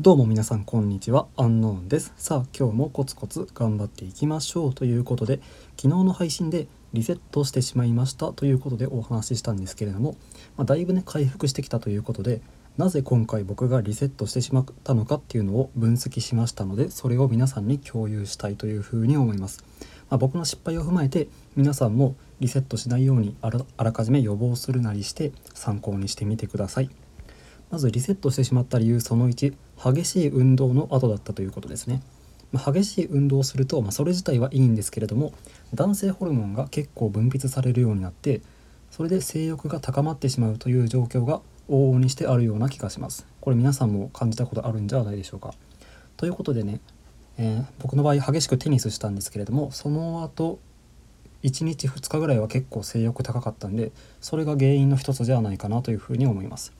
[0.00, 2.12] どうも皆さんこんにちは、アンノーンです。
[2.16, 5.40] さあ今日もコツコツ頑張っていきましょうということで
[5.76, 10.14] 昨日の配信でリセットしてしまいましたということでお話ししたんですけれども、
[10.56, 12.42] まあ、だいぶね回復してきたということで
[12.76, 19.64] なぜ今回僕がリセットしてしまったのかっていうのを分析しましたのでそれを皆さんに共有したいというふうに思います。
[20.10, 21.26] まあ、僕の失敗を踏まえて
[21.56, 26.90] 皆さんもリセットしないようにあらかじめ予防するなりして参考にしてみてください。
[27.72, 32.02] まずリセットしてしまった理由その1激しい運動の後だったということですね、
[32.52, 35.32] まあ、激しい運動をすると、まあ、それ自体はいいんですけれども
[35.74, 38.40] 男性ホルモンが結構分泌されるようになって
[38.90, 43.26] それで性欲が高まってしまうという状況が往々にしてあるような気がします。
[43.42, 45.52] これ皆さんも感じたことあるんじゃないでしょうか。
[46.16, 46.80] ということでね、
[47.36, 50.58] えー、僕の場合激しくテニスしたんですけれどもその後
[51.44, 56.72] 1日2日ぐらいは結構性欲高かったんでそれが原因の一つではないかなというふうに思います。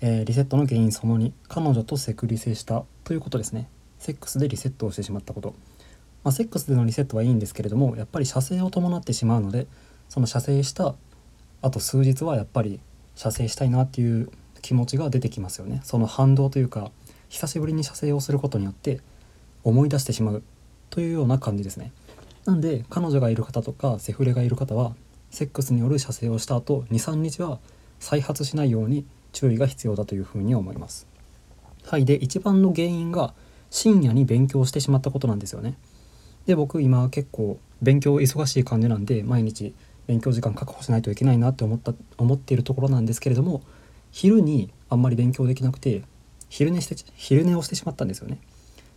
[0.00, 2.84] えー、リセットの原因その2彼女とセクリセした。
[3.04, 3.68] ということですね。
[3.98, 5.54] セックスでリセットをしてしまったこと、
[6.24, 9.66] まあ、セックスでのリセットはいいんですけれどもやっぱり射精を伴ってしまうので
[10.08, 10.94] その射精した
[11.60, 12.80] あと数日はやっぱり
[13.14, 14.30] 射精したいなっていう
[14.62, 15.80] 気持ちが出てきますよね。
[15.84, 16.90] その反動というか
[17.28, 19.00] 久しぶりに射精をすることによって
[19.62, 20.42] 思い出してしまう
[20.88, 21.92] というような感じですね。
[22.46, 24.94] なんで彼女がいる方とかセフレがいる方は
[25.30, 27.58] セックスによる射精をした後23日は
[27.98, 31.06] 再発しないように注意が必要だというふうに思います。
[31.84, 33.34] はい、で一番の原因が
[33.70, 35.76] 深夜に勉強してしまったことなんですよね。
[36.46, 39.74] で僕今結構勉強忙しい感じなんで毎日
[40.06, 43.62] 勉強時間確保しないといけないなって思った思っているところなんですけれども
[44.10, 46.02] 昼にあんまり勉強できなくて
[46.48, 48.38] 昼寝して昼寝をしてしまったんですよね。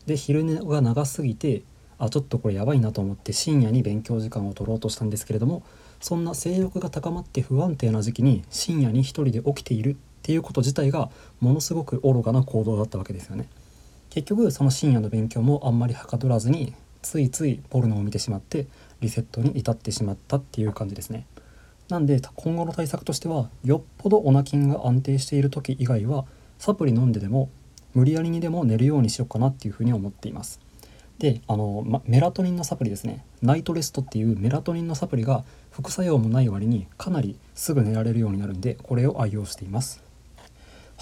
[0.07, 1.63] で昼寝が長すぎて
[1.99, 5.63] あちょっとこれやばいなと思って深夜に勉強時間を取ろうとしたんですけれども
[6.01, 11.09] そんな性欲が高まって不安定な時期に深夜に一人で起きているっていうこと自体が
[11.41, 13.49] ものすごく愚かな行動だったわけですよね。
[14.09, 18.67] 結局その深夜の勉強もあんまりはかどらずについついポルノを見てしまって
[19.01, 21.27] リセットに至ってしまったっていう感じですね。
[21.89, 26.23] なんで今後の対策としてはよっぽどオナキンが安定している時以外は
[26.57, 27.49] サプリ飲んででも
[27.93, 30.61] 無理やりにでも寝るようにしようかなっていうふうに思っています。
[31.19, 40.03] であの、ま、メラトニンのサプリですねナイトレストっていうメラトニンのサプリが副作用もない割にかなりすぐ寝られるようになるんでこれを愛用しています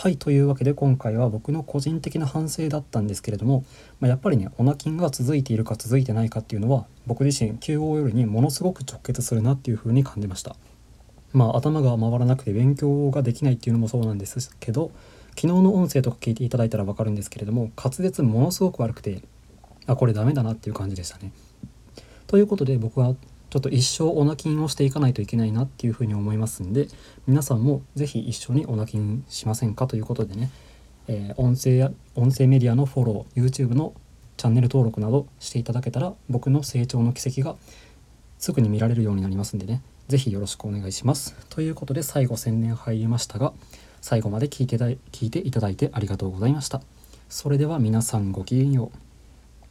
[0.01, 3.66] はいというわけで今回は僕の個人的な反省だったんですけれども、
[4.00, 10.56] まあ、やっぱりねオナキンが続いているか続いてないかっていうのは僕自身 QOL にものすごく直結するなっていうふうに感じました。
[11.34, 14.89] まあ頭が回らなくて勉強ができないっていうのもそうなんですけど
[15.35, 19.22] 昨日の音声とか聞いていただいたら分かるんですけれども滑舌ものすごく悪くて
[19.85, 21.31] あこれダメだなっていう感じでしたね。
[22.25, 23.13] ということで僕は
[23.51, 26.88] ちょっと一生オナキンをしていかないといけないなっていうふうに思いますんで
[27.28, 30.50] 皆さんも是非一緒にオナキンしませんかということでね、
[31.09, 33.94] えー、音声や音声メディアのフォロー YouTube の
[34.38, 37.57] チャンネル登録などしていただけたら僕の成長の軌跡が
[38.39, 41.35] すぐに見られるようになりますんでね是非よろしくお願いします。
[41.50, 43.51] ということで最後宣伝入りましたが
[44.00, 46.81] 最後まで聞いて聞いていただいてありがとうございました。
[47.28, 49.11] それでは皆さんごきげんよう。